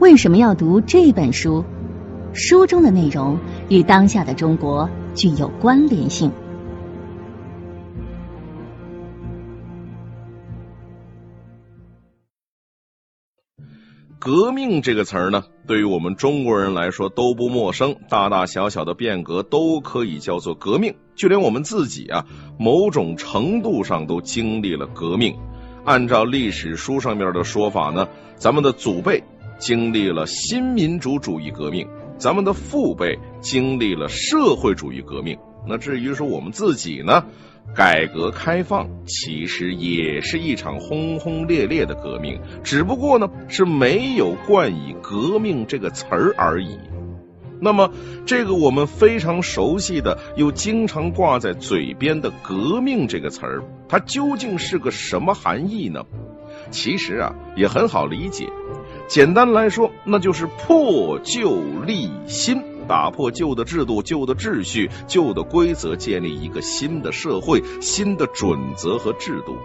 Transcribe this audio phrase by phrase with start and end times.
[0.00, 1.62] 为什么要读这本书？
[2.32, 6.32] 书中的内容与当下的中国具有关联性。
[14.18, 20.94] 革命这个词儿呢，对于我们中国人来说都不陌生，大大小小的变革都可以叫做革命。
[21.14, 22.24] 就连我们自己啊，
[22.58, 25.36] 某种程度上都经历了革命。
[25.84, 29.24] 按照历史书上面的说法呢，咱们的祖辈
[29.60, 31.86] 经历了新民主主义革命，
[32.18, 35.38] 咱们的父辈经历了社会主义革命。
[35.68, 37.24] 那至于说我们自己呢？
[37.76, 46.78] 改革开放其实也是一场轰轰烈烈的革命，只不过呢是没有冠以“革命”这个词儿而已。
[47.60, 47.92] 那么，
[48.24, 56.06] 这个我们非常熟悉的又经常挂在嘴边的“革命”这个词儿，它究竟是个什么含义呢？
[56.70, 58.48] 其实啊，也很好理解。
[59.10, 62.62] 简单来说，那就是破旧立新。
[62.86, 69.56] 打破旧的制度、旧的秩序、旧的规则，建立一个新的社会、新的准则和制度。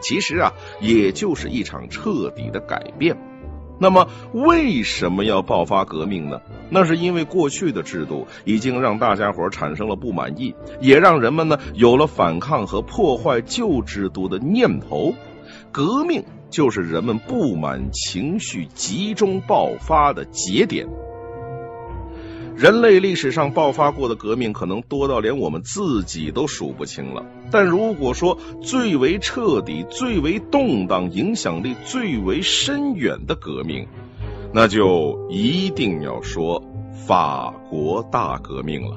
[0.00, 3.18] 其实啊，也就是一场彻底的改变。
[3.78, 6.40] 那么，为什么要爆发革命呢？
[6.70, 15.14] 那是因为过去的制度已经让大家伙产生了不满意，也让人们呢有了反抗和破坏旧制度的念头。
[15.70, 16.24] 革命
[16.56, 20.88] 就是人们不满情绪集中爆发的节点。
[22.56, 27.26] 人类历史上爆发过的革命可能多到连我们自己都数不清了。
[27.50, 33.86] 但如果说最为彻底、最为动荡、影响力最为深远的革命，
[34.54, 36.64] 那就一定要说
[37.06, 38.96] 法国大革命了。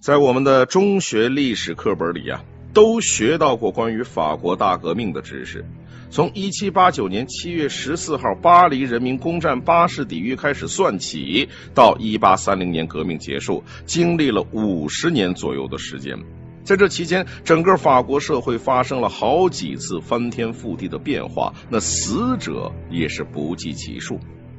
[0.00, 2.42] 在我们的中学历史课本里啊，
[2.74, 5.64] 都学到过关于法国大革命的知识。
[6.10, 16.18] 从一七八九年七月十四号巴黎人民攻占巴士底狱开始算起，到一八三零年革命结束，经历了五十年左右的时间。
[16.64, 24.18] 在这期间，整个法国社会发生了好几次翻天覆地的变化，那死者也是不计其数。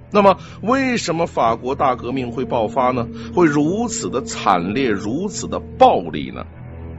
[0.09, 3.05] 那么，为什么法国大革命会爆发呢？
[3.35, 6.45] 会如此的惨烈，如此的暴力呢？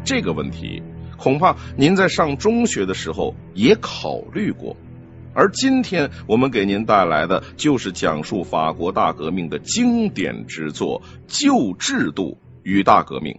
[0.04, 0.82] 这个问题。
[1.22, 4.76] 恐怕您在上中学的时候也考虑过，
[5.34, 13.34] 而今天我们给您带来的就是讲述法国大革命的经典之作《旧制度与大革命》。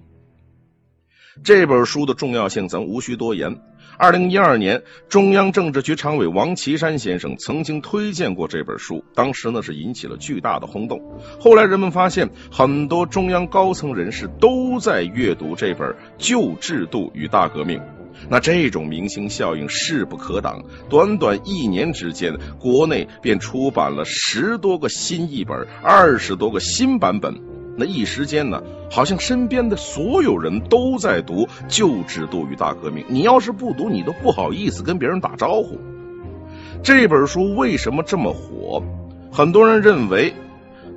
[1.43, 3.59] 这本书的重要性，咱无需多言。
[3.97, 10.99] 二零一二年，中央政治局常委王岐山先生曾经推荐过这本书，当时呢是引起了巨大的轰动。
[11.39, 15.87] 后来人们发现，很多中央高层人士都在阅读这本
[16.17, 17.77] 《旧制度与大革命》，
[18.29, 20.63] 那这种明星效应势不可挡。
[20.89, 27.52] 短短一年之间，国内便出版了十多个新译本，二十多个新版本。
[27.75, 28.61] 那一时间呢，
[28.91, 33.03] 好像身边的所有人都在读《旧制度与大革命》。
[33.09, 35.79] 你要是不读，你都不好意思跟别人打招呼。
[36.83, 38.83] 这本书为什么这么火？
[39.31, 40.33] 很多人认为，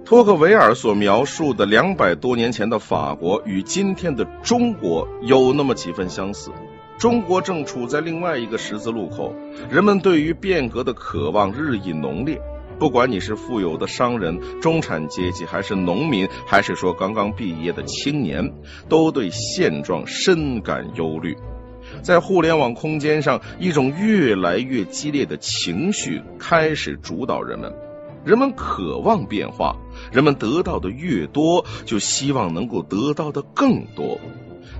[0.05, 6.51] 托克维尔所描述的两百多年前的法国与今天的中国有那么几分相似。
[6.99, 9.35] 中国正处在另外一个十字路口，
[9.71, 12.41] 人们对于变革的渴望日益浓烈。
[12.79, 18.53] 不管你是富有的商人、中产阶级，还是农民，还是说刚刚毕业的青年，
[18.89, 21.37] 都对现状深感忧虑。
[22.03, 27.73] 在互联网空间上，一种越来越激烈的情绪开始主导人们。
[28.25, 29.77] 人们渴望变化，
[30.13, 34.19] 人们得到的越多，就希望能够得到的更多。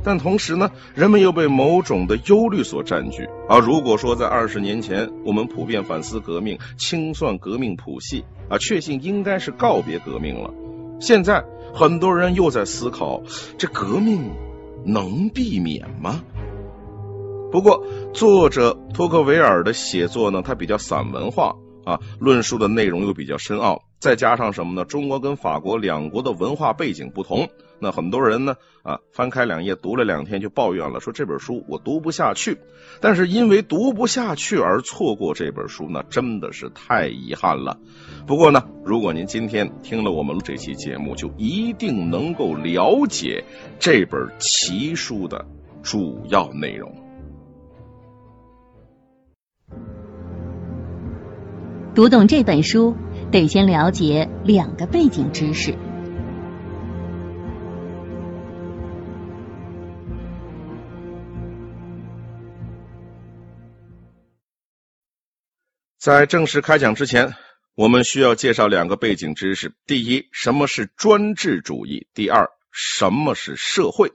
[0.07, 3.29] 但同时呢，人们又被某种的忧虑所占据。
[3.49, 10.55] 而，如果说在二十年前，我们普遍反思革命，清算革命谱系，啊，确信应该是告别革命了。
[11.01, 13.21] 现在很多人又在思考，
[13.59, 14.31] 这革命
[14.85, 16.23] 能避免吗？
[17.51, 17.85] 不过，
[18.15, 21.57] 作者托克维尔的写作呢，他比较散文化。
[21.87, 24.85] 啊，论述的内容又比较深奥，再加上什么呢？
[24.85, 27.49] 中国跟法国两国的文化背景不同，
[27.79, 32.59] 那很多人呢啊，翻开两页读了两天就抱怨了，说这本书我读不下去。
[33.01, 37.79] 但是因为读不下去而错过这本书，那真的是太遗憾了。
[38.27, 43.45] 不过呢，如果您今天听了我们这期节目，就一定能够了解
[43.79, 45.47] 这本奇书的
[45.85, 47.06] 主要内容。
[51.97, 52.95] 读懂这本书，
[53.33, 55.75] 得先了解两个背景知识。
[65.97, 67.33] 在正式开讲之前，
[67.75, 74.13] 我们需要介绍两个背景知识：第一，什么是专制主义；第二，什么是社会。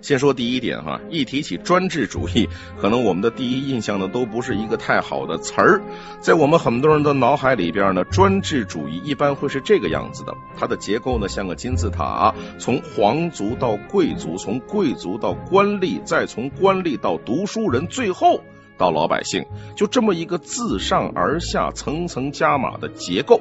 [0.00, 2.48] 先说第一点哈，一提起专制主义，
[2.80, 5.82] 可能我们的第一印象呢都不是一个太好的词儿。
[6.20, 18.40] 在我们很多人的脑海里边呢，专制主义一般会是这个样子的：它的结构呢像个金字塔，从皇族到贵族，从贵族到官吏，再从官吏到读书人，最后
[18.76, 23.40] 到老百姓，就这么一个自上而下、层层加码的结构。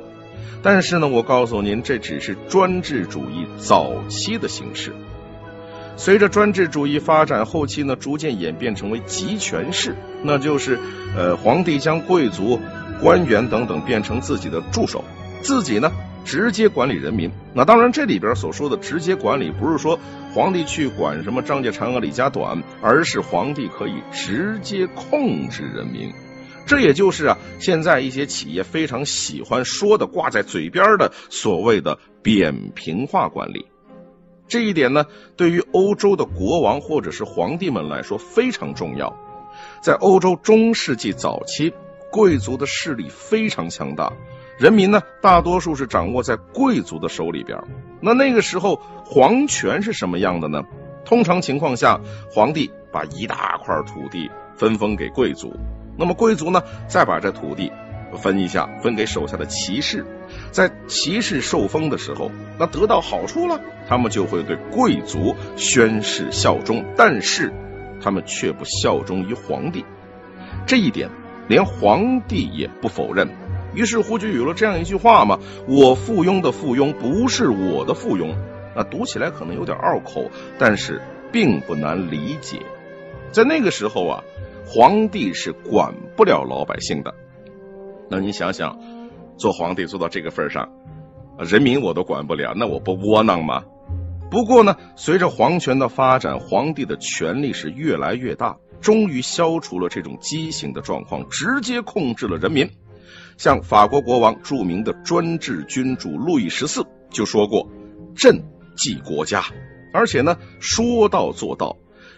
[0.64, 4.94] 但是呢，我告诉您，这只是专制主义早期的形式。
[5.98, 10.80] 随着专制主义发展，后期呢逐渐演变成为集权式，那就是
[11.18, 12.60] 呃皇帝将贵族、
[13.02, 15.04] 官员等等变成自己的助手，
[15.42, 15.92] 自己呢
[16.24, 17.32] 直接管理人民。
[17.54, 20.00] 那当然，这里边所说的直接管理，不是说
[20.34, 26.14] 皇帝去管什么张家长啊李家短，而是皇帝可以直接控制人民。
[26.68, 33.66] 这也就是啊现在一些企业非常喜欢说的、挂在嘴边的所谓的扁平化管理。
[34.48, 35.06] 这一点呢，
[35.36, 39.16] 对于欧洲的国王或者是皇帝们来说非常重要。
[39.82, 41.74] 在欧洲中世纪早期，
[42.12, 44.14] 贵族的势力非常强大，
[44.58, 47.60] 人民呢大多数是掌握在贵族的手里边。
[48.02, 50.64] 那那个时候，皇权是什么样的呢？
[51.04, 52.00] 通常情况下，
[52.32, 55.54] 皇帝把一大块土地分封给贵族，
[55.98, 57.72] 那么贵族呢再把这土地
[58.16, 60.06] 分一下，分给手下的骑士。
[60.52, 67.54] 在骑士受封的时候，那得到好处了，他们就会对贵族宣誓效忠，但是
[68.02, 69.86] 他们却不效忠于皇帝。
[70.66, 71.10] 这一点
[71.48, 73.30] 连皇帝也不否认。
[73.74, 78.34] 于是乎就有了这样一句话嘛：“我附庸的附庸不是我的附庸。”
[78.76, 81.02] 那读起来可能有点拗口，但是
[81.32, 82.62] 并不难理解。
[83.32, 84.24] 在那个时候啊，
[84.66, 87.14] 皇帝是管不了老百姓的。
[88.10, 88.97] 那你想想。
[89.38, 90.68] 做皇帝做到这个份上，
[91.38, 93.64] 人民我都管不了，那我不窝囊吗？
[94.30, 102.70] 不过呢，随着皇权的发展，皇帝的权力是越来越大，终于消除了这种畸形的状况，直接控制了人民。
[103.38, 107.70] 像法国国王著名的专制君主路易十四就说过
[108.18, 108.44] ：“朕
[108.76, 109.46] 即国家。”
[109.94, 111.78] 而且呢，说到做到。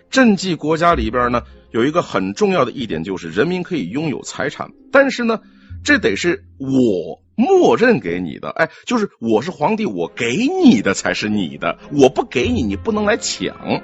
[0.09, 5.41] 朕即国家里边呢，有一个很重要的一点，就是人民可以拥有财产，但是呢。
[5.83, 13.81] 这得是我默认给你的，哎，就是我是皇帝，我给你的才是你的，我不给你，你不能来抢。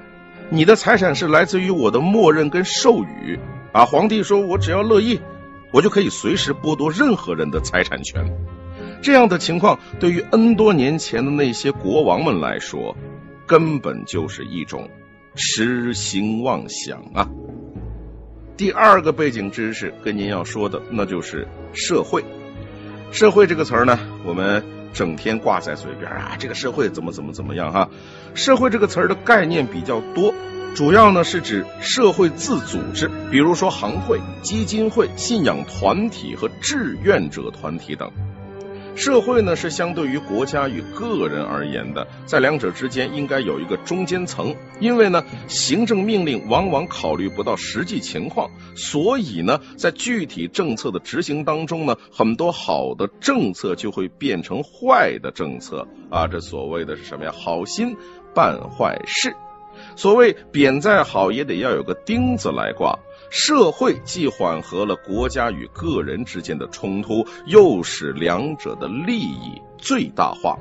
[0.50, 3.40] 你的财产是来自于我的默认跟授予
[3.72, 3.86] 啊。
[3.86, 5.20] 皇帝说我只要乐意，
[5.72, 8.32] 我就可以随时剥夺任何人的财产权。
[9.02, 12.96] 这样的情况对于 N 多年前的那些国王们来说，
[13.48, 14.90] 根本就是一种
[15.36, 17.30] 痴心妄想啊。
[18.58, 22.24] 第二个背景知识跟您要说的，那就是社会。
[23.12, 24.64] 社会这个词儿呢，我们
[24.94, 27.90] 整天挂在嘴边啊，这个社会怎么怎么怎么样哈。
[28.34, 30.34] 社会这个词儿的概念比较多，
[30.74, 38.10] 主要呢是指社会自组织，比如说行会、基金会、信仰团体和志愿者团体等。
[38.96, 57.34] 社会呢是相对于国家与个人而言的，在两者之间应该有一个中间层，因为呢行政命令往往考虑不到实际情况，所以呢在具体政策的执行当中呢，很多好的政策就会变成坏的政策啊，这所谓的是什么呀？
[57.38, 57.98] 好心
[58.34, 59.36] 办坏事，
[59.98, 62.98] 所谓扁再好也得要有个钉子来挂。
[63.30, 70.58] 社会既缓和了国家与个人之间的冲突，又使两者的利益最大化。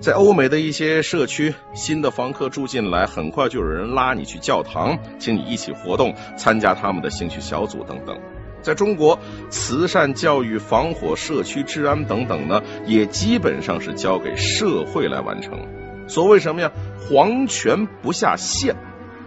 [0.00, 8.18] 在欧美的一些社区，新的房客住进来，很快就有人拉你去教堂，请你一起活动，参加他们的兴趣小组等等。
[8.62, 9.18] 在中国，
[9.50, 15.60] 慈善、教育、防火、社区治安等等呢，也基本上是交给社会来完成。
[16.08, 16.72] 所谓什么呀？
[16.98, 18.74] 皇权不下县。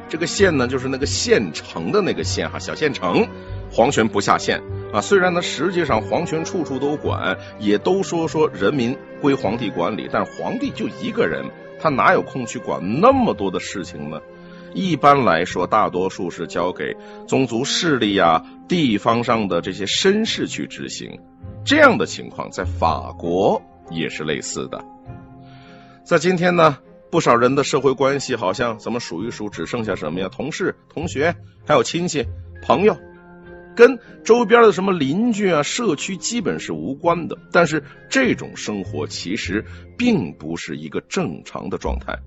[0.08, 3.28] 这个县呢，就是那个县城的那个县哈，小县城，
[3.72, 4.62] 皇权不下县
[4.94, 5.02] 啊。
[5.02, 11.44] 虽然呢，实际上皇权处处都管，也都说说人民归皇帝管理，但皇帝就一个人，
[11.80, 14.20] 他哪有空去管那么多的事情呢？
[14.76, 16.96] 一般来说，大多数是交给
[17.28, 21.20] 宗族势力呀、地方上的这些绅士去执行。
[21.64, 24.84] 这样的情况在法国也是类似的。
[26.04, 26.78] 在今天呢。
[27.16, 30.28] 不少人的社会关系好像怎么数一数，只剩下什么呀？
[30.28, 31.34] 同事、同学，
[31.66, 32.26] 还有亲戚、
[32.62, 32.98] 朋友，
[33.74, 37.38] 跟周边的什么邻居啊、社区基本是无关的。
[37.54, 39.64] 但是这种生活其实
[39.98, 42.20] 并不是一个正常的状态。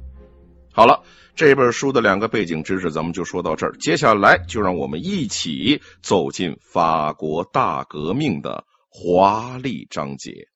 [0.73, 1.03] 好了，
[1.37, 10.49] 这本书的两个背景知识咱们就说到这儿，接下来就让我们一起走进法国大革命的华丽章节。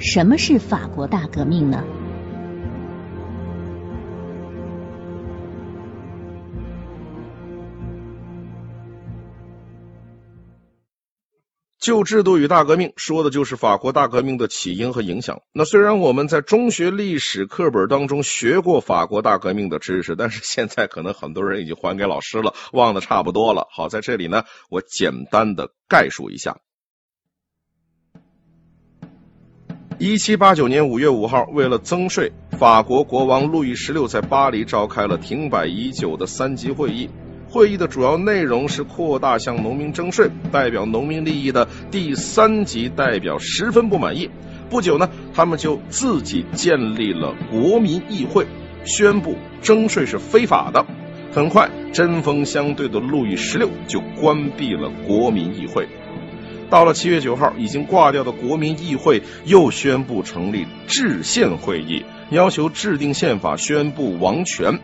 [0.00, 1.84] 什么是法国大革命呢？
[11.78, 15.42] 旧制度与大革命说的就是法国大革命的起因和影响。
[15.52, 23.66] 那虽然我们在中学历史课本当中学过法国大革命的知识，但是现在可能很多人已经还给老师了，忘得差不多了。
[23.70, 26.58] 好，在这里呢，我简单的概述一下。
[30.02, 37.10] 一七八九年五月五号，为了增税，法国国王路易十六在巴黎召开了停摆已久的三级会议。
[37.50, 44.30] 会议的主要内容是扩大向农民征税，代表农民利益的第三级代表十分不满意。
[44.70, 48.46] 不久呢，他们就自己建立了国民议会，
[48.86, 50.86] 宣布征税是非法的。
[51.30, 55.86] 很快，针锋相对的路易十六就关闭了国民议会。
[56.70, 64.78] 到了七月九号，已经挂掉的国民议会又宣布成立制宪会议，要求制定宪法，宣布王权。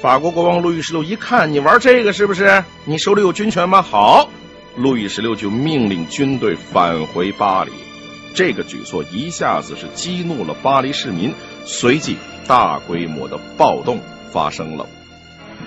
[0.00, 2.64] 法国国王路易十六一看，你玩这个是不是？
[2.84, 3.80] 你手里有军权吗？
[3.80, 4.28] 好，
[4.76, 7.70] 路易十六就命令军队返回巴黎。
[8.34, 11.34] 这个举措一下子是激怒了巴黎市民，
[11.64, 14.00] 随即大规模的暴动
[14.32, 14.86] 发生了。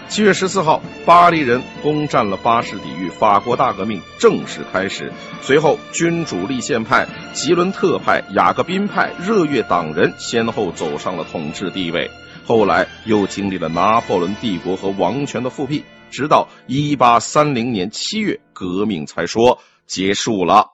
[0.08, 5.12] 七月十四号，巴黎人攻占了巴士底狱，法国大革命正式开始。
[5.42, 12.10] 随后，君主立宪派、吉伦特派、雅各宾派、热月党人先后走上了统治地位。
[12.46, 20.68] 后来又经历了拿破仑帝国和王权的复辟，直到一八三零年七月，革命才说结束了。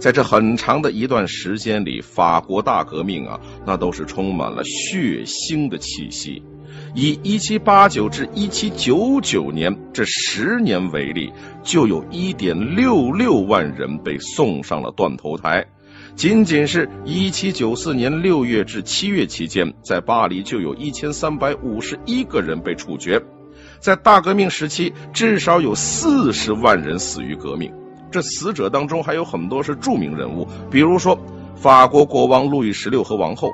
[0.00, 6.42] 在这很长的一段时间里，法国大革命啊，那都是充满了血腥的气息。
[6.94, 11.32] 以一七八九至一七九九年这十年为例，
[11.62, 15.66] 就有一点六六万人被送上了断头台。
[16.16, 23.22] 仅仅是一七九四年六月至七月期间，在巴黎就有一千三百五十一个人被处决。
[23.78, 27.72] 在大革命时期，至少有四十万人死于革命。
[28.10, 31.16] 这死者当中还有很多是著名人物，比如说
[31.54, 33.52] 法国国王路易十六和王后，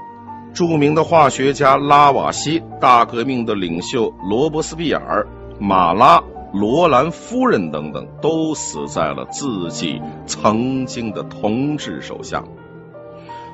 [0.54, 5.26] 著名的化学家拉瓦锡，大革命的领袖罗伯斯庇尔、
[5.58, 6.22] 马拉。
[6.52, 12.44] 罗兰夫人等等都死在了自己曾经的同志手下。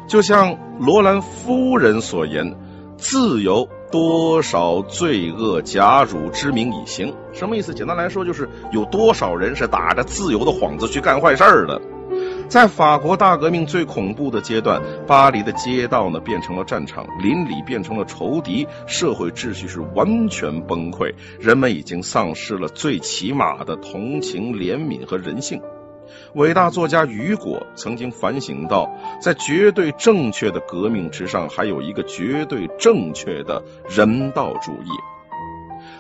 [0.07, 2.55] 就像罗兰夫人所言
[2.99, 7.73] ：“自由多少罪恶假汝之名以行？”什么意思？
[7.73, 11.81] 简单来说，就是有多少人是打着自由的幌子去干坏事儿的。
[12.51, 25.63] 在法国大革命最恐怖的阶段，巴黎的街道呢变成了战场，邻里变成了仇敌，社会秩序是完全崩溃，人们已经丧失了最起码的同情、怜悯和人性。
[26.35, 28.91] 伟大作家雨果曾经反省到，
[29.21, 34.91] 在绝对正确的革命之上，还有一个绝对正确的人道主义。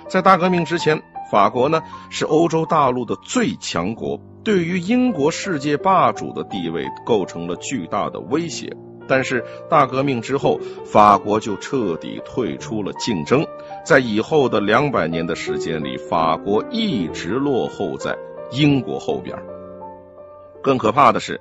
[0.08, 1.00] 在大革命之前。
[1.30, 8.76] 法国呢是欧洲大陆的最强国，对于英国世界霸主的地位构成了巨大的威胁。
[9.08, 13.44] 但是大革命之后，法国就彻底退出了竞争，
[13.84, 18.16] 在以后的两百年的时间里，法国一直落后在
[18.52, 19.36] 英国后边。
[20.62, 21.40] 更可怕的是，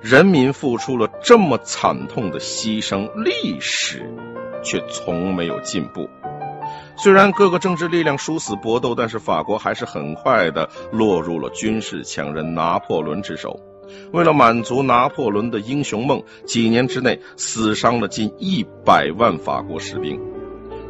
[0.00, 4.08] 人民付出了这么惨痛的牺牲，历史
[4.62, 6.08] 却从没有进步。
[7.00, 13.60] 虽然各个政治力量殊死搏斗，但是法国还是很快的落入了军事强人拿破仑之手。
[14.12, 20.20] 为了满足拿破仑的英雄梦，几年之内死伤了近一百万法国士兵。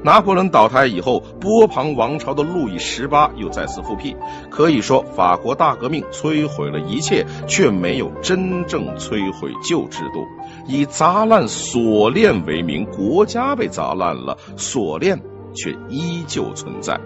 [0.03, 4.17] 拿破仑倒台以后，波旁王朝的路易十八又再次复辟。
[4.49, 10.25] 可以说，法国大革命摧毁了一切，却没有真正摧毁旧制度。
[10.67, 15.21] 以砸烂锁链为名，国家被砸烂了，锁链。
[15.55, 16.99] 却依旧存在。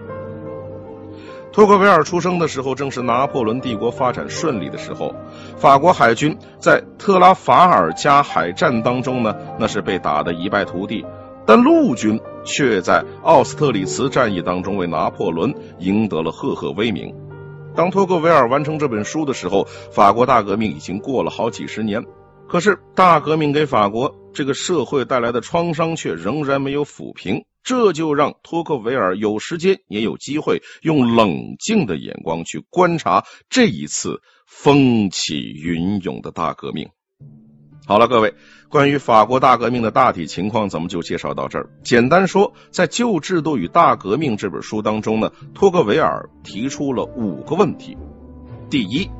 [1.52, 5.14] 托克维尔出生的时候，正是拿破仑帝国发展顺利的时候。
[5.58, 11.04] 法国海军在特拉法尔加海战当中呢，那是被打得一败涂地；
[11.44, 17.14] 但陆军却在奥斯特里茨战役当中为拿破仑赢得了赫赫威名。
[17.74, 22.02] 当托克维尔完成这本书的时候，法国大革命已经过了好几十年。
[22.48, 27.44] 可是，大革命给法国这个社会带来的创伤却仍然没有抚平。
[27.62, 36.88] 这就让托克维尔有时间也有机会用冷静的眼光去观察这一次风起云涌的大革命。
[37.86, 37.98] 好。
[37.98, 38.34] 了，各位，
[38.68, 41.70] 关于法国大革命的大体情况，咱们就介绍到这儿。
[41.84, 47.96] 简单说，在《旧制度与大革命》这本书当中呢，托克维尔提出了五个问题。
[48.70, 49.10] 第一，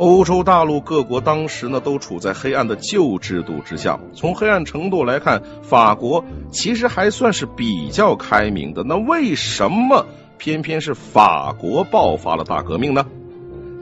[0.00, 8.82] 欧洲大陆各国当时呢都处在黑暗的旧制度之下，从黑暗程度来看，法国其实还算是比较开明的。
[8.82, 10.06] 那为什么
[10.38, 13.04] 偏偏是法国爆发了大革命呢？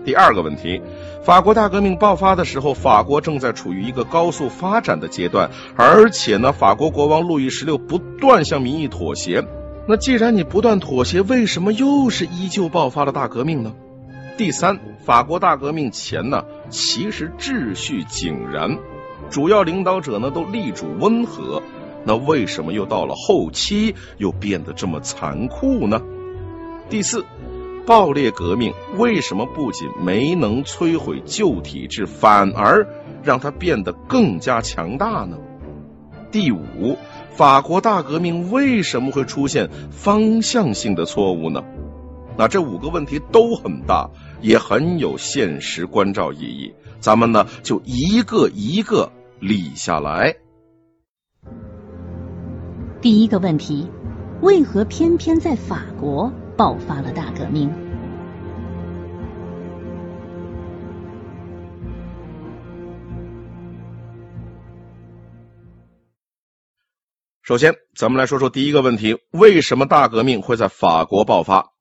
[0.05, 0.83] 第二个问题。
[1.23, 9.45] 法国大革命爆发的时候，法国正在处于一个高速发展的阶段，而且呢，法国国王路易十六不断向民意妥协。
[9.87, 13.73] 那既然你不断妥协，为什么又是依旧爆发了大革命呢？
[14.39, 18.79] 第三，法国大革命前呢，其实秩序井然，
[19.31, 21.61] 主要领导者呢都力主温和，
[22.05, 26.01] 那为什么又到了后期又变得这么残酷呢？
[26.89, 27.27] 第四。
[27.85, 32.87] 暴烈革命为什么不仅没能摧毁旧体制，反而
[33.25, 35.39] 让它变得更加强大呢？
[36.31, 36.97] 第五，
[37.31, 41.65] 法国大革命为什么会出现方向性的错误呢？
[42.37, 46.75] 那这五个问题都很大，也很有现实关照意义。
[47.01, 50.37] 咱们呢就一个一个理下来。
[53.01, 53.89] 第一个问题，
[54.43, 56.33] 为何偏偏在法国？
[56.57, 57.73] 爆发了大革命。
[67.43, 71.73] 首先，咱们来说说第一个问题：为什么大革命会在法国爆发？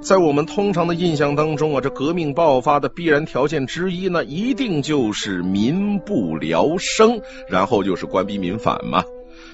[0.00, 9.02] 在我们通常的印象当中啊，这革命爆发的必然条件之一呢，一定就是民不聊生，然后就是官逼民反嘛。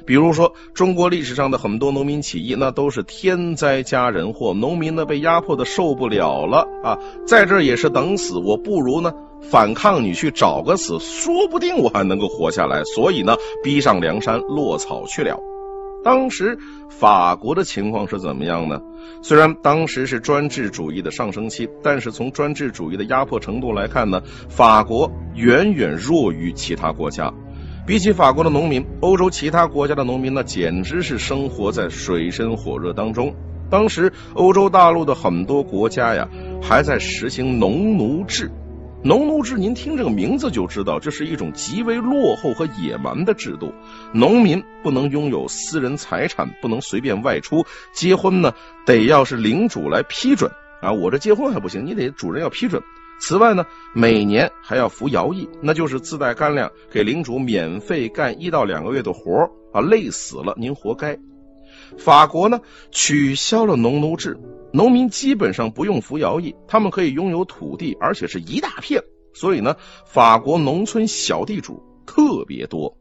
[0.04, 12.82] 比如说，中国历史上的很多农民起义，那都是天灾加人祸，农民呢被压迫的受不了了啊，在这也是等死，我不如呢反抗你去找个死，说不定我还能够活下来。
[12.84, 15.38] 所以呢，逼上梁山落草去了。
[16.04, 18.80] 当时法国的情况是怎么样呢？
[19.23, 27.33] 虽然当时是专制主义的上升期，但是从专制主义的压迫程度来看呢，法国远远弱于其他国家。
[27.87, 33.35] 比起法国的农民，欧洲其他国家的农民呢，简直是生活在水深火热当中。
[33.70, 36.29] 当时欧洲大陆的很多国家呀，
[36.62, 38.50] 还在实行农奴制。
[39.04, 43.74] 农奴制，您听这个名字就知道，这是一种极为落后和野蛮的制度。
[44.12, 47.64] 农民不能拥有私人财产，不能随便外出。
[47.92, 48.54] 结婚呢，
[48.86, 52.80] 得要是领主来批准啊，我这结婚还不行，你得主人要批准。
[53.18, 61.18] 此外呢，每年还要服徭役，那就是自带干粮，给领主免费干一到两个月的活儿啊，累死了您活该。
[61.98, 62.60] 法国呢
[62.92, 64.38] 取消了农奴制，
[64.72, 69.02] 农民基本上不用服徭役，他们可以拥有土地，而且是一大片，
[69.35, 72.96] 所以呢，法国农村小地主特别多。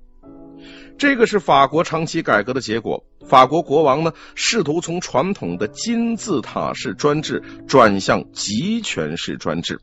[0.98, 3.06] 这个是法国长期改革的结果。
[3.26, 9.80] 法国国王呢，试图从传统的金字塔式专制转向集权式专制。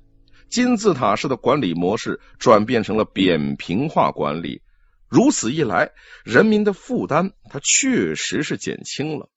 [0.49, 4.63] 金字塔式的管理模式转变成了扁平化管理，
[5.09, 5.91] 如此一来，
[6.25, 9.29] 人民的负担它确实是减轻了。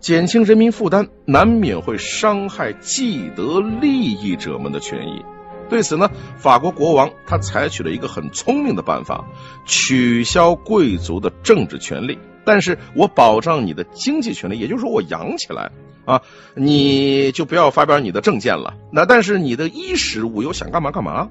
[0.00, 5.24] 减轻人民负担，难免会伤害既得利益者们的权益。
[5.68, 9.24] 对此呢，法国国王他采取了一个很聪明的办法，
[9.66, 15.70] 取消贵族的政治权利，但是我保障你的经济权利，也就是说我养起来。
[16.06, 16.22] 啊，
[16.54, 18.72] 你就不要发表你的政见了。
[18.90, 21.28] 那但是你的衣食无忧，想干嘛干嘛。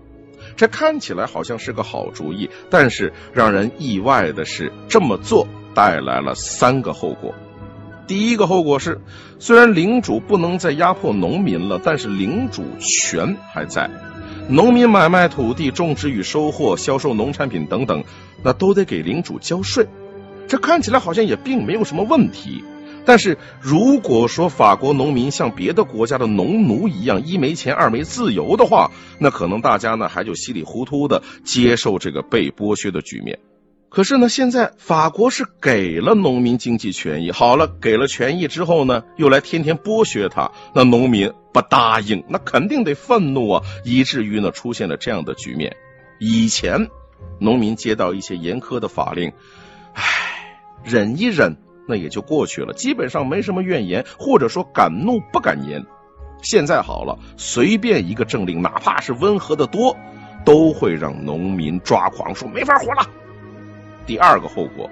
[0.55, 7.33] 这看起来好像是个好主意，但是让人意外的是，这么做带来了三个后果。
[8.07, 9.01] 第一个后果是，
[9.37, 13.89] 虽然领主不能再压迫农民了，但是领主权还在。
[14.49, 18.05] 农民买卖土地、种植与收获、销售农产品等等，
[18.41, 19.85] 那都得给领主交税。
[20.47, 22.63] 这看起来好像也并没有什么问题。
[23.03, 33.39] 但是，如果说法国农民像别的国家的农奴一样一没钱二没自由的话，那可能大家呢还就稀里糊涂的接受这个被剥削的局面。
[33.97, 45.75] 可是呢，现在法国是给了农民经济权益，好了，给了权益之后呢，又来天天剥削他，那农民不答应，那肯定得愤怒啊，以至于呢出现了这样的局面。
[46.19, 46.89] 以前，
[47.39, 49.33] 农民接到一些严苛的法令，
[49.95, 50.03] 唉，
[50.83, 51.57] 忍一忍。
[51.87, 55.83] 那也就过去了，基本上没什么怨言，或者说敢怒不敢言。
[56.43, 59.97] 现在好了，随便一个政令，哪怕是温和的多，
[60.45, 63.09] 都会让农民抓狂，说没法活了。
[64.07, 64.89] 第二个后果，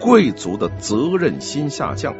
[0.00, 2.16] 贵族的责任心下降。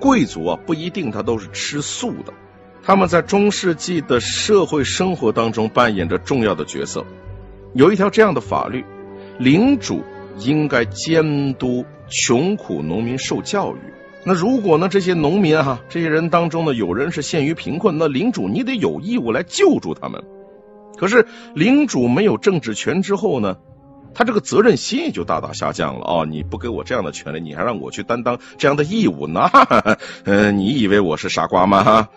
[0.00, 2.34] 贵族啊，不一定他都是吃素的，
[2.82, 7.04] 他们在中世纪的社会生活当中扮演着重要的角色。
[7.74, 8.84] 有一条这样的法律：
[9.38, 10.02] 领主
[10.38, 13.78] 应该监督穷苦农民受教育。
[14.24, 20.24] 那如果呢，这些农民哈，这些人当中呢，有人是陷于贫困，那领主你得有义务来救助他们。
[20.98, 23.58] 可是领主没有政治权之后呢，
[24.14, 26.26] 他这个责任心也就大大下降了哦。
[26.26, 29.50] 你不给我这样的权利，你还让我去担当这样的义务，那
[30.24, 31.84] 嗯，你以为我是傻瓜吗？
[31.84, 32.08] 哈，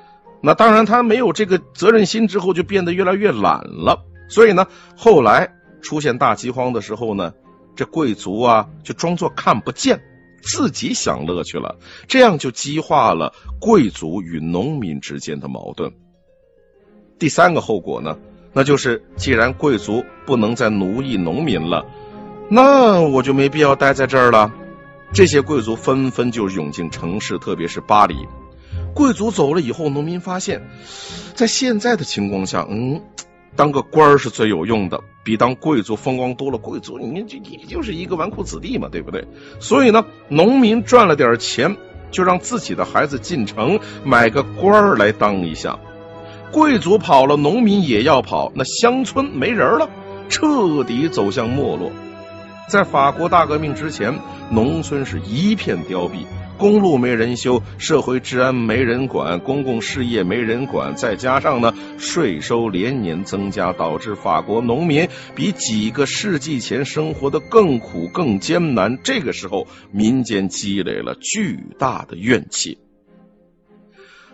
[0.42, 4.04] 那当然，他没有这个责任心之后，就变得越来越懒了。
[4.30, 7.34] 所以呢，后来出现大饥荒的时候呢，
[7.76, 10.02] 这贵族啊就装作看不见。
[10.46, 11.78] 自己享乐去了，
[12.10, 15.94] 这样就激化了贵族与农民之间的矛盾。
[17.18, 18.18] 第三个后果呢，
[18.54, 21.86] 那就是既然贵族不能再奴役农民了，
[22.50, 24.52] 那我就没必要待在这儿了。
[25.12, 28.16] 这些贵族纷纷就涌进城市，特别是巴黎。
[28.94, 30.62] 贵族走了以后，农民发现，
[31.34, 33.02] 在现在的情况下，嗯。
[33.56, 36.58] 当个官儿是最有用的，比当贵族风光多了。
[36.58, 39.28] 贵族，你就你就是一个纨绔子弟嘛，对不对？
[39.60, 41.78] 所以呢，农民赚了点钱，
[42.10, 45.78] 就让自己的孩子进城买个官儿来当一下。
[46.54, 49.90] 贵族跑了，农民也要跑，那乡村没人了，
[50.30, 51.92] 彻底走向没落。
[52.70, 54.20] 在法国大革命之前，
[54.52, 56.28] 农村是一片凋敝。
[56.60, 69.00] 公路没人修，社会治安没人管，公共事业没人管，再加上呢，税收连年增加，导致法国农民比几个世纪前生活的更苦更艰难。
[69.04, 72.78] 这个时候，民间积累了巨大的怨气。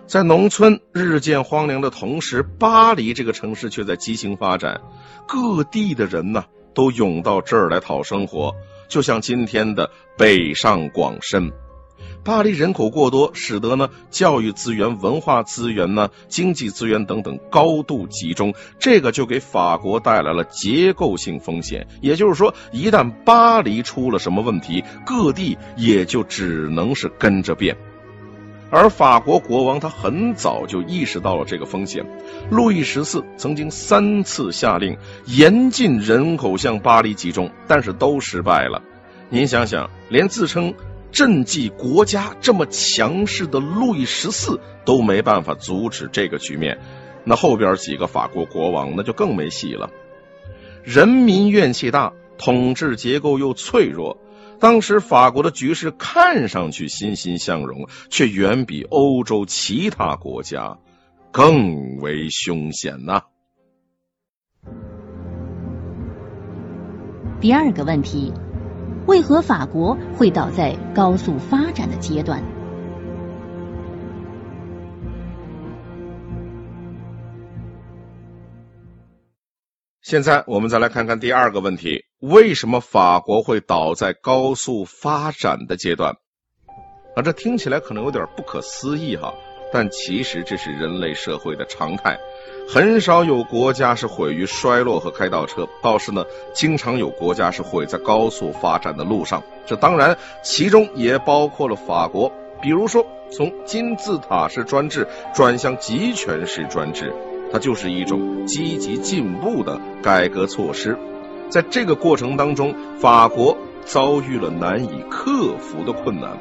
[0.10, 4.82] 在农村日渐荒凉的同时，巴黎这个城市却在畸形发展，
[5.28, 8.56] 各地的人呢都涌到这儿来讨生活，
[8.88, 11.52] 就像今天的北上广深。
[12.24, 21.88] 巴黎人口过多，使得呢教育资源、文化资源呢、经济资源等等高度集中，这个就给法国带来了结构性风险。
[22.02, 27.78] 也就是说，一旦巴黎出了什么问题，各地也就只能是跟着变。
[28.72, 32.06] 而法国国王他很早就意识到了这个风险，
[32.50, 38.82] 路易十四曾经三次下令严禁人口向巴黎集中，但是都失败了。
[39.30, 40.74] 您想想，连自称。
[41.12, 46.78] 政绩国家这么强势的路易十四都没办法阻止这个局面，
[47.24, 49.90] 那后边几个法国国王那就更没戏了。
[50.84, 54.20] 人民怨气大，统治结构又脆弱，
[54.60, 60.78] 当时法国的局势看上去欣欣向荣，却远比欧洲其他国家
[61.32, 63.24] 更为凶险呐。
[67.40, 68.34] 第二个问题。
[69.08, 72.59] 为何法国会倒在高速发展的阶段？
[80.10, 86.16] 现在我们再来看看第二个问题：为什么法国会倒在高速发展的阶段？
[87.16, 89.32] 啊，这听起来可能有点不可思议哈，
[89.72, 92.18] 但其实这是人类社会的常态。
[92.68, 99.44] 很少有国家是毁于衰落和开倒车，倒是呢，经常有国家是毁在高速发展的路上。
[99.68, 102.32] 这当然其中也包括了法国。
[102.64, 107.14] 比如说，从金字塔式专制转向集权式专制，
[107.52, 110.98] 它就是一种积极进步的改革措施。
[111.50, 116.38] 在这个过程当中，法国遭遇了难以克服的困难。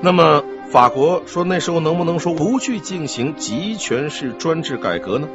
[0.00, 0.42] 那么。
[0.68, 5.28] 法国说那时候能不能说不去进行集权式专制改革呢？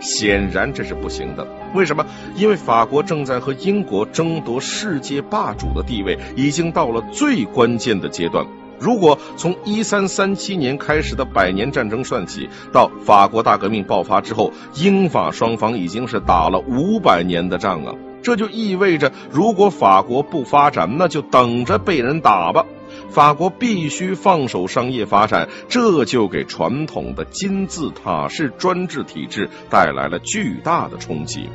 [0.00, 1.48] 显然这是不行的。
[1.74, 2.04] 为什么？
[2.36, 8.46] 因为法国正在和英国争夺世界霸主的地位，已经到了最关键的阶段。
[8.78, 17.94] 如果从一三三七年开始的百年战争算起，到法国大革命爆发之后，英法双方已经是打了五百年的仗啊！
[18.22, 22.64] 这就意味着，如果法国不发展，那就等着被人打吧。
[23.08, 31.48] 法国必须放手商业发展，这就给传统的金字塔式专制体制带来了巨大的冲击。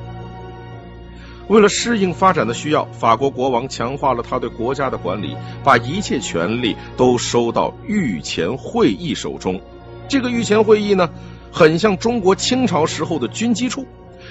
[1.52, 5.36] 为了适应发展的需要，法国国王强化了他对国家的管理，
[5.66, 9.60] 把一切权力都收到御前会议手中。
[10.08, 11.10] 这个御前会议呢，
[11.52, 13.86] 很像中国清朝时候的军机处，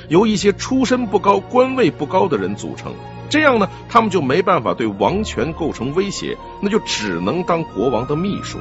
[0.09, 2.95] 由一些出身不高、官位不高的人组成。
[3.29, 8.59] 这样呢，他们就没办法对王权构成威胁，那就只能当国王的秘书。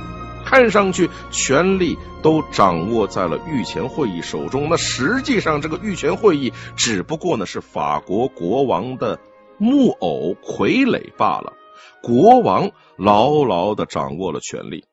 [0.50, 9.20] 看上去权力都掌握在了御前会议手中，那实际上这个御前会议只不过呢是法国国王的
[9.60, 11.54] 木偶傀儡罢了。
[12.02, 14.86] 国王牢牢的掌握了权力。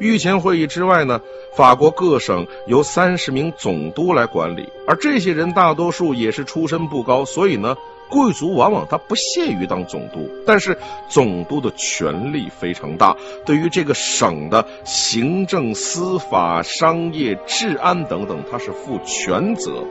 [0.00, 1.20] 御前会议之外呢，
[1.56, 7.76] 法国各省由三十名总督来管理，而这些人大多数也是出身不高，所以呢，
[8.08, 10.28] 贵族往往他不屑于当总督。
[10.46, 10.76] 但是
[11.08, 19.84] 总督的权力非常大，对于这个省的行政、司法、商业、治安等等，他是负全责。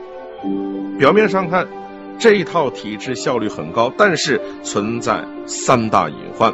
[0.98, 1.66] 表面上看，
[2.18, 6.52] 这一套体制效率很高，但是存在三大隐患。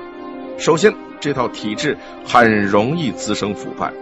[0.59, 1.97] 首先，这套体制
[2.27, 3.93] 很容易滋生腐败。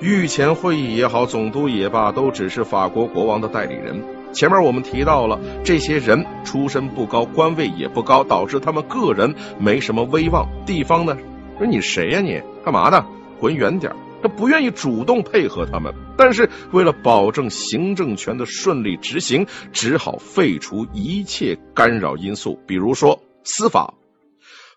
[0.00, 4.02] 御前会议也好，总督也罢，都只是法国国王的代理人。
[4.32, 10.48] 前面我们提到了，这些人出身不高，官位也不高，导致他们个人没什么威望。
[10.66, 11.16] 地方呢，
[11.58, 12.20] 说你谁呀？
[12.20, 13.04] 你干嘛的？
[13.38, 13.94] 滚远点！
[14.22, 23.94] 他不愿意主动配合他们，但是为了保证行政权的顺利执行，只好废除一切干扰因素，比如说司法。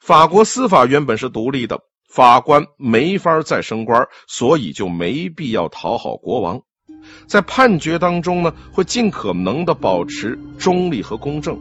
[0.01, 6.61] 法国司法原本是独立的，法官没法再升官，所以就没必要讨好国王。
[7.27, 11.57] 在判决当中呢，会尽可能的保持中立和公正。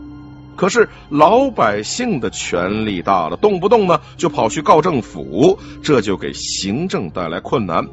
[0.57, 7.89] 可是老百姓的权力大了，动不动呢就跑去告政府，这就给行政带来困难。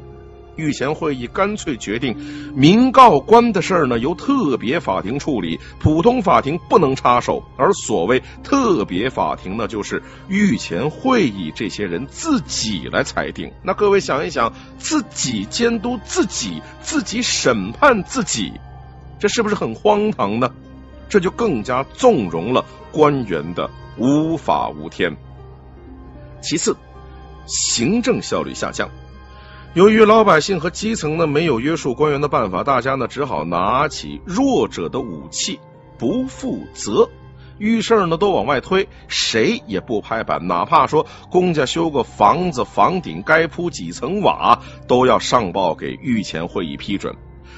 [0.56, 2.16] 御前会议干脆决定，
[2.54, 7.44] 民告官的事儿呢由特别法庭处理，普通法庭不能插手。
[7.58, 13.52] 而所谓特别法庭呢，就是御前会议这些人自己来裁定。
[13.64, 18.54] 那各位想一想，自己监督自己，自己审判自己，
[19.20, 20.52] 这是不是很荒唐呢？
[21.08, 25.16] 这就更加纵容了官员的无法无天。
[26.42, 26.76] 其次，
[27.46, 28.90] 行政效率下降。
[29.74, 35.62] 由于老百姓和基层呢没有约束官员的办法，大家呢只好拿起弱者的武器，
[35.98, 37.10] 不负责，
[37.58, 47.16] 遇事儿呢都往外推，谁也不拍板，哪怕说公家修个房子，房顶该铺几层瓦，都要上报给御前会议批准。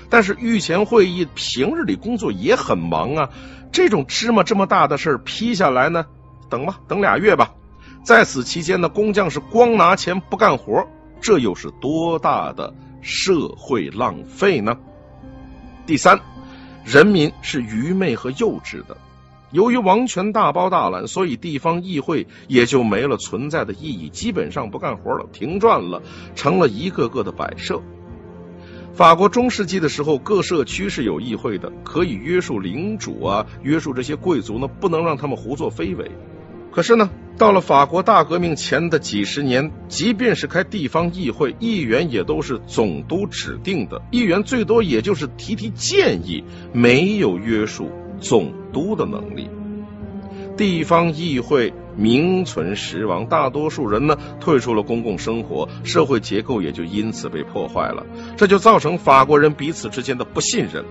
[0.08, 3.30] 但是御前会议平日里工作也很忙啊，
[3.72, 6.06] 这种芝麻这么大的事儿批下来呢，
[6.48, 7.56] 等吧，等俩月吧。
[8.04, 10.86] 在此期间呢，工匠是光拿钱不干活。
[11.24, 14.78] 这又是多大的社会浪费呢？
[15.86, 16.20] 第三，
[16.84, 18.98] 人民是愚昧和幼稚的。
[19.52, 26.02] 由于王权大包大揽，所以地方议会也就没了存在的意义，基本上不干活了，停转了，
[26.36, 27.82] 成了一个个的摆设。
[28.94, 36.12] 法国中世纪的时候，各社区是有议会的，可以约束领主啊，约束这些贵族呢，不能让他们胡作非为。
[36.74, 49.48] 可是呢，到了法国大革命前的几十年，即便是开地方议会，议员也都是总督指定的，议员最多也就是提提建议，没有约束总督的能力。
[50.58, 58.04] 地方议会名存实亡，大多数人呢退出了公共生活，社会结构也就因此被破坏了，
[58.36, 60.86] 这就造成法国人彼此之间的不信任。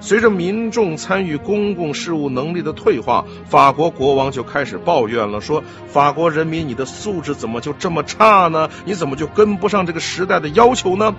[0.00, 8.70] 随着民众参与公共事务能力的退化，法国国王就开始抱怨了，说：“法国人民，你的素质怎么就这么差呢？
[8.84, 11.14] 你怎么就跟不上这个时代的要求呢？”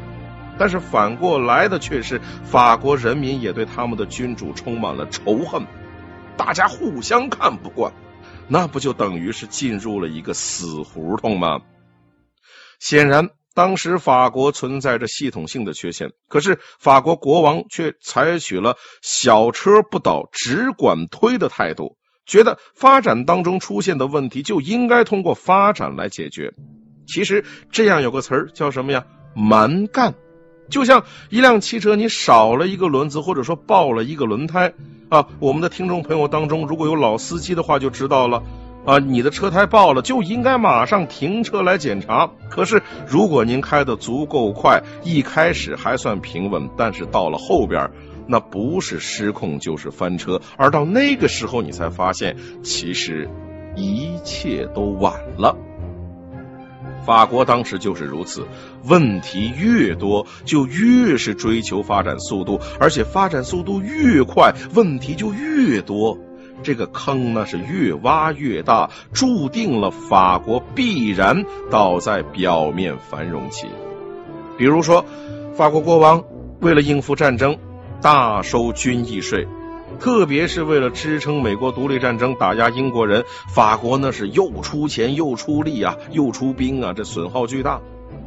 [0.59, 5.67] 但是反过来的却是，法国人民也对他们的君主充满了仇恨，
[6.37, 7.93] 大家互相看不惯，
[8.47, 11.61] 那不就等于是进入了一个死胡同吗？
[12.79, 13.29] 显然。
[13.57, 26.53] 当时法国存在着系统性的缺陷，可是法国国王却采取了小车不倒，只管推的态度，觉得发展当中出现的问题就应该通过发展来解决。
[27.07, 29.07] 其实这样有个词儿叫什么呀？
[29.35, 30.13] 蛮干。
[30.69, 34.71] 就像一辆汽车，你少了一个轮子，或者说爆了一个轮胎
[35.09, 35.29] 啊。
[35.39, 38.43] 我们的听众朋友当中，如果有老司机的话，就知道了。
[38.87, 42.31] 啊，你的车胎爆了，就应该马上停车来检查。
[42.49, 47.91] 可是，如果您开的足够快，一开始还算平稳，但是到了后边，
[48.27, 50.39] 那不是失控就是翻车。
[50.55, 53.29] 而到那个时候，你才发现，其实
[53.75, 55.57] 一切都晚了。
[57.05, 58.47] 法国当时就是如此，
[58.85, 66.17] 问题越多，就越是追求发展速度，而且发展速度越快，问题就越多。
[66.63, 73.67] 这个坑呢是越挖越大，注定了法国必然倒在表面繁荣期。
[74.57, 75.05] 比如说，
[75.55, 76.23] 法国国王
[76.59, 77.57] 为了应付战争，
[78.01, 79.47] 大收军役税，
[79.99, 87.79] 特别是为了支撑美国独立战争、打压英国人，法国呢是又出钱又出力啊，又出兵啊，这损耗巨大。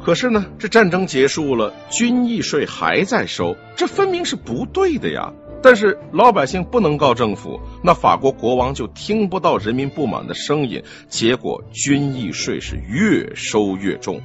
[0.03, 5.33] 可是呢，这战争结束了，军役税还在收，这分明是不对的呀。
[5.63, 14.21] 但是老百姓不能告政府，那法国国王就听不到人民不满的声音，结果军役税是越收越重。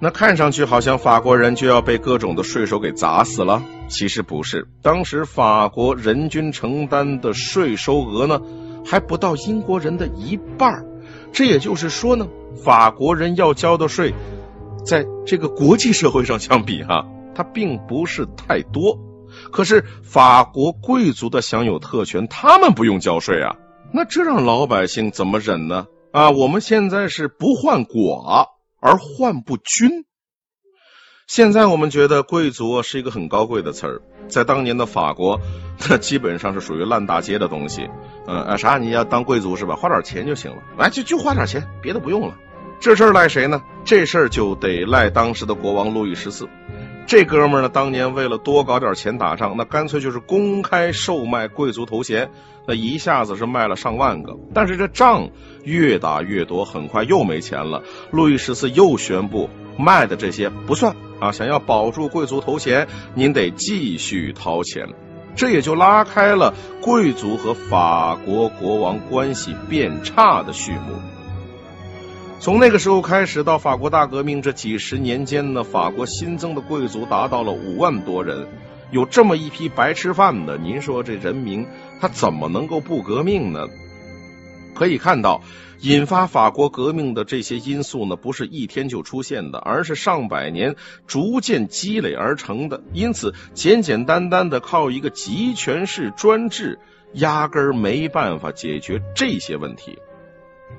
[0.00, 4.66] 那看上去好像法国人就要被各种的税收给砸死了，其实不是。
[4.82, 8.40] 当时法国人均承担的税收额呢，
[8.84, 10.84] 还不到英国人的一半
[11.32, 12.26] 这也就是说呢，
[12.64, 14.12] 法国人要交的税，
[14.84, 18.98] 在这个国际社会上相比哈，它并不是太多。
[19.52, 23.54] 可是法国贵族的享有特权，他们不用交税啊，
[23.92, 25.86] 那这让老百姓怎么忍呢？
[26.10, 28.48] 啊，我们现在是不患寡。
[28.84, 30.06] 而患不均。
[31.28, 35.40] 现在我们觉得贵族是一个很高贵的词儿，在当年的法国，
[35.88, 37.88] 那基本上是属于烂大街的东西。
[38.26, 39.76] 嗯啊，啥你要当贵族是吧？
[39.76, 42.34] 花点钱就行了，哎，就就花点钱，别的不用了。
[42.80, 43.62] 这事儿赖谁呢？
[43.84, 46.48] 这事儿就得赖当时的国王路易十四。
[47.06, 52.30] 这哥们儿呢，当年为了多搞点钱打仗，那干脆就是公开售卖贵族头衔，
[52.66, 54.34] 那一下子是卖了上万个。
[54.54, 55.28] 但是这仗
[55.64, 57.82] 越打越多，很快又没钱了。
[58.10, 64.88] 路易十四又宣布，卖的这些不算啊，想要保住贵族头衔，您得继续掏钱。
[65.34, 71.21] 这也就拉开了贵族和法国国王关系变差的序幕。
[72.42, 78.48] 从那个时候开始到法国大革命这几十年间呢，法国新增的贵族达到了五万多人，
[78.90, 81.64] 有这么一批白吃饭的，您说这人民
[82.00, 83.68] 他怎么能够不革命呢？
[84.74, 85.40] 可以看到，
[85.82, 90.74] 引发法国革命的这些因素呢，不是一天就出现的，而是上百年
[91.06, 92.82] 逐渐积累而成的。
[92.92, 96.80] 因此，简简单单的靠一个集权式专制，
[97.12, 99.96] 压根儿没办法解决这些问题。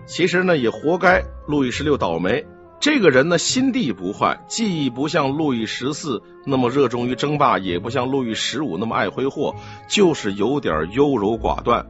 [0.06, 2.46] 其实呢，也活该路易十六倒霉。
[2.80, 9.56] 这个人呢，心地不坏，既不像路易十四那么热衷于争霸，也不像路易十五那么爱挥霍，
[9.88, 11.86] 就是有点优柔寡断。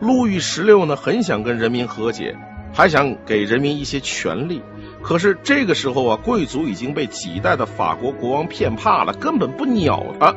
[0.00, 2.34] 路易十六呢，很想跟人民和解，
[2.72, 4.62] 还想给人民一些权利。
[5.02, 10.34] 可是这个时候啊，贵族已经被几代的法国国王骗怕了，根本不鸟他。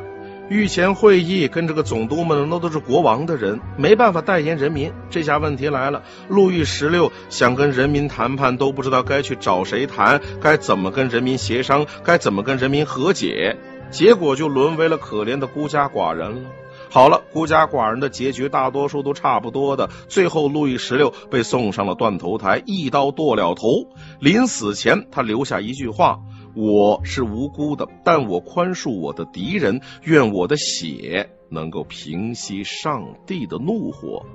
[0.52, 4.92] 御前会议跟这个总督们那都是国王的人，没办法代言人民。
[5.08, 13.56] 这下问题来了，路易十六想跟人民谈判，都不知道该去找谁谈，该怎么跟人民协商，该怎么跟人民和解，
[13.90, 16.50] 结果就沦为了可怜的孤家寡人了。
[16.90, 23.86] 好了，孤家寡人的结局大多数都差不多的，最后路易十六被送上了断头台，一刀剁了头。
[24.20, 26.20] 临死前，他留下一句话。
[26.54, 34.26] 我是无辜的，但我宽恕我的敌人，愿我的血能够平息上帝的怒火。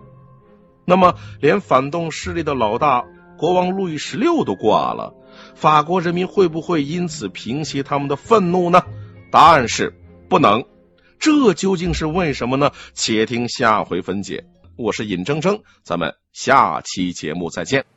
[0.85, 3.05] 那么，连反动势力的老大
[3.37, 5.13] 国王路易十六都挂了，
[5.53, 8.81] 法国人民会不会因此平息他们的愤怒呢？
[9.31, 9.93] 答案是
[10.29, 10.63] 不能。
[11.19, 12.71] 这究竟是为什么呢？
[12.93, 14.45] 且听下回分解。
[14.75, 17.96] 我是尹铮铮，咱们下期节目再见。